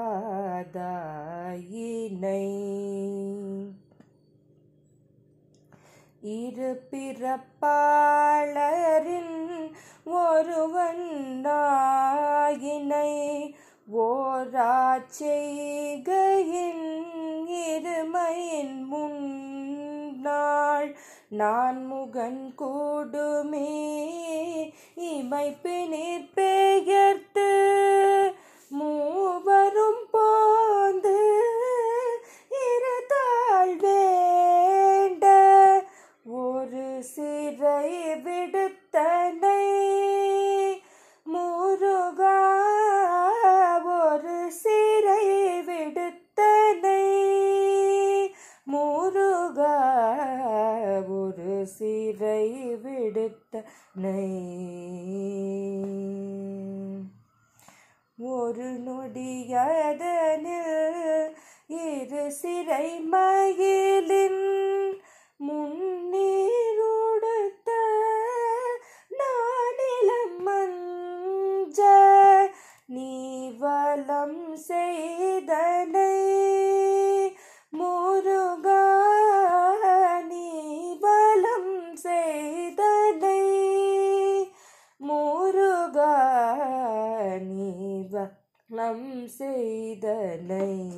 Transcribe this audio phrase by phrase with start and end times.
[6.20, 7.54] இரு பிறப்பாளரின்
[10.04, 11.06] ஒருவன்
[11.44, 13.12] நாயினை
[13.96, 14.86] ஓராச்செய்கையின்
[17.48, 19.35] இருமையின் முன்
[21.30, 23.70] நான் முகன் கூடுமே
[25.86, 27.48] நீர் பெயர்த்து
[28.70, 30.05] மூவரும்
[52.82, 54.26] விடுத்தனை
[58.18, 60.72] ஒரு நொடியதனில்
[61.82, 63.65] இரு சிறை மயிலின்
[88.70, 90.88] வலம் செய்தனை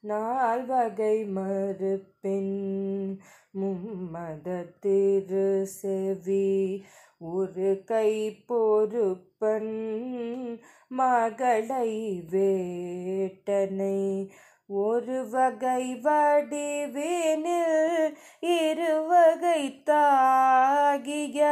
[0.00, 3.20] நால்வகை மறுப்பின்
[3.60, 6.84] மும்மத திரு செவி
[7.18, 10.58] ஒரு கை பொறுப்பன்
[10.88, 14.30] மகளை வேட்டனை.
[14.66, 21.46] ஒரு வகை வடிவினில் இருவகை தாகிய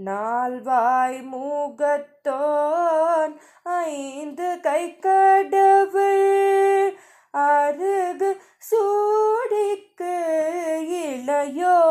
[0.00, 3.34] நால்வாய் மூகத்தோன்
[3.78, 6.92] ஐந்து கை கடவுள்
[7.44, 8.30] அருகு
[8.68, 10.14] சூடிக்கு
[11.02, 11.81] இளையோனாயினை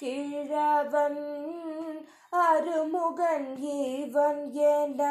[2.42, 5.02] அருமுகன் ஈவன் என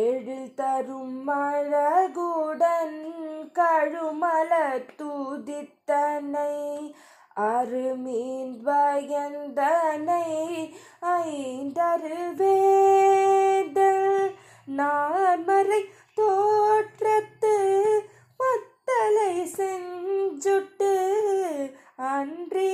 [0.00, 2.98] எழில் தரும் மழகுடன்
[3.56, 4.52] கழுமல
[4.98, 6.54] துதித்தனை
[7.36, 10.26] அருமீன் பயந்தனை
[11.14, 12.20] ஐந்தரு
[14.74, 15.80] நான்மறை
[16.14, 17.54] தோற்றத்து
[18.40, 20.92] மத்தலை செஞ்சுட்டு
[22.08, 22.73] அன்றி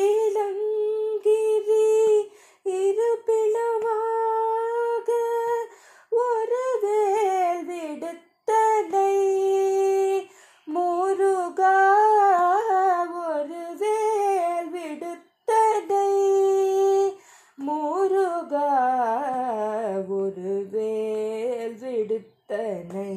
[20.70, 23.14] வேல் விடுத்தனை.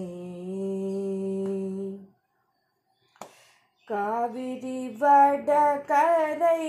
[3.87, 6.63] காவிரி வடகரை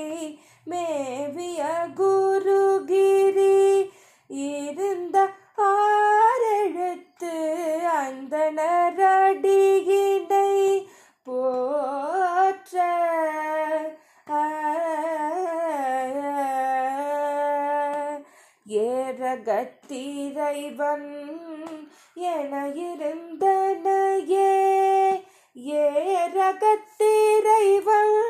[0.65, 1.63] மேவிய
[1.97, 2.14] குருகிரி
[19.25, 21.37] ஜகத்திரைவன்
[22.15, 25.23] என இருந்தனையே.
[25.67, 28.21] ஏரகத்திரைவன்